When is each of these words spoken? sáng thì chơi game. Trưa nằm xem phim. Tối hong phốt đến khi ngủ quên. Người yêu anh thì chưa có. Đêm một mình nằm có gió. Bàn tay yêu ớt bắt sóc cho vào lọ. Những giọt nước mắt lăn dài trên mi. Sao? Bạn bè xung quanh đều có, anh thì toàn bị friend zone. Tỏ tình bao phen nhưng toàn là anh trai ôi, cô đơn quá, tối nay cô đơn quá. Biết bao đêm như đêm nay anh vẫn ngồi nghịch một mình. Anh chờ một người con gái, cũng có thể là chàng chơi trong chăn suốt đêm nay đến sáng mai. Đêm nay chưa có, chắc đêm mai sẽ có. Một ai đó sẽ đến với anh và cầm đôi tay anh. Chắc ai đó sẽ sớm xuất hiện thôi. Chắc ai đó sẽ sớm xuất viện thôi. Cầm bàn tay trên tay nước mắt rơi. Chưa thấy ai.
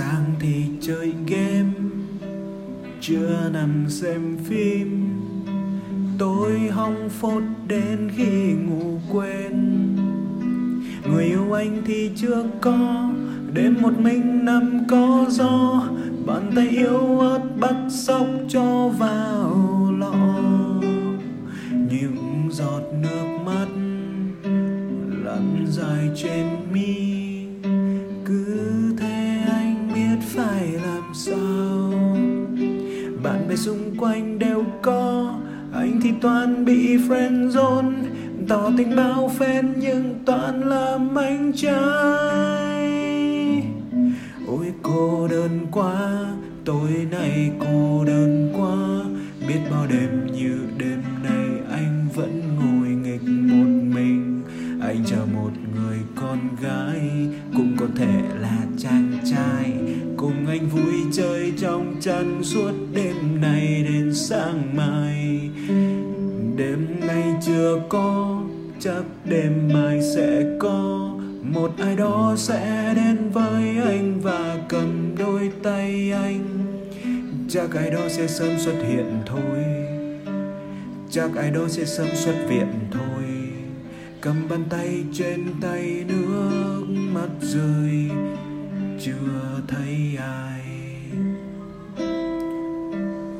sáng 0.00 0.34
thì 0.40 0.64
chơi 0.80 1.12
game. 1.26 1.72
Trưa 3.00 3.50
nằm 3.52 3.84
xem 3.88 4.38
phim. 4.44 5.10
Tối 6.18 6.58
hong 6.72 7.08
phốt 7.08 7.42
đến 7.66 8.10
khi 8.16 8.52
ngủ 8.52 9.00
quên. 9.12 9.96
Người 11.08 11.24
yêu 11.24 11.52
anh 11.52 11.82
thì 11.86 12.10
chưa 12.16 12.44
có. 12.60 13.10
Đêm 13.54 13.76
một 13.82 13.98
mình 13.98 14.44
nằm 14.44 14.86
có 14.88 15.26
gió. 15.28 15.82
Bàn 16.26 16.52
tay 16.56 16.68
yêu 16.68 17.18
ớt 17.20 17.42
bắt 17.60 17.76
sóc 17.90 18.26
cho 18.48 18.88
vào 18.88 19.92
lọ. 19.98 20.40
Những 21.72 22.48
giọt 22.50 22.82
nước 23.02 23.26
mắt 23.46 23.68
lăn 25.24 25.66
dài 25.68 26.10
trên 26.16 26.46
mi. 26.72 27.09
Sao? 31.24 31.92
Bạn 33.22 33.48
bè 33.48 33.56
xung 33.56 33.96
quanh 33.98 34.38
đều 34.38 34.64
có, 34.82 35.34
anh 35.72 36.00
thì 36.02 36.10
toàn 36.20 36.64
bị 36.64 36.96
friend 36.96 37.48
zone. 37.50 37.92
Tỏ 38.48 38.70
tình 38.76 38.96
bao 38.96 39.30
phen 39.38 39.72
nhưng 39.76 40.14
toàn 40.26 40.64
là 40.64 40.98
anh 41.16 41.52
trai 41.56 42.90
ôi, 44.46 44.72
cô 44.82 45.28
đơn 45.30 45.66
quá, 45.70 46.26
tối 46.64 46.90
nay 47.10 47.50
cô 47.60 48.04
đơn 48.06 48.52
quá. 48.56 49.04
Biết 49.48 49.60
bao 49.70 49.86
đêm 49.86 50.26
như 50.32 50.58
đêm 50.78 51.02
nay 51.22 51.46
anh 51.70 52.08
vẫn 52.14 52.42
ngồi 52.56 52.88
nghịch 52.88 53.22
một 53.22 53.94
mình. 53.94 54.42
Anh 54.82 55.04
chờ 55.06 55.26
một 55.34 55.50
người 55.74 55.98
con 56.14 56.38
gái, 56.62 57.28
cũng 57.54 57.76
có 57.78 57.86
thể 57.96 58.22
là 58.40 58.58
chàng 58.78 59.09
chơi 61.12 61.52
trong 61.58 61.96
chăn 62.00 62.40
suốt 62.42 62.72
đêm 62.94 63.40
nay 63.40 63.84
đến 63.88 64.14
sáng 64.14 64.76
mai. 64.76 65.50
Đêm 66.56 66.86
nay 67.00 67.34
chưa 67.46 67.82
có, 67.88 68.42
chắc 68.80 69.02
đêm 69.24 69.68
mai 69.72 70.00
sẽ 70.16 70.56
có. 70.58 71.10
Một 71.42 71.70
ai 71.78 71.96
đó 71.96 72.34
sẽ 72.36 72.92
đến 72.96 73.30
với 73.32 73.78
anh 73.78 74.20
và 74.20 74.58
cầm 74.68 75.14
đôi 75.18 75.50
tay 75.62 76.12
anh. 76.12 76.44
Chắc 77.48 77.74
ai 77.74 77.90
đó 77.90 78.00
sẽ 78.08 78.26
sớm 78.26 78.58
xuất 78.58 78.76
hiện 78.88 79.22
thôi. 79.26 79.64
Chắc 81.10 81.30
ai 81.36 81.50
đó 81.50 81.68
sẽ 81.68 81.84
sớm 81.84 82.08
xuất 82.14 82.34
viện 82.48 82.68
thôi. 82.90 83.24
Cầm 84.20 84.48
bàn 84.48 84.64
tay 84.70 85.04
trên 85.12 85.46
tay 85.60 86.04
nước 86.08 86.84
mắt 87.12 87.28
rơi. 87.40 88.10
Chưa 89.00 89.60
thấy 89.68 90.16
ai. 90.18 90.69